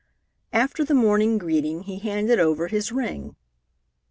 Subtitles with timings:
[0.51, 3.35] After the morning greeting, he handed over his ring.